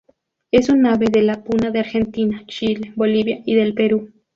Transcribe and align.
Es 0.49 0.69
un 0.69 0.83
ave 0.87 1.09
de 1.11 1.21
la 1.21 1.43
Puna 1.43 1.69
de 1.69 1.77
Argentina, 1.81 2.43
Chile, 2.47 2.91
Bolivia 2.95 3.43
y 3.45 3.53
del 3.53 3.75
Perú. 3.75 4.11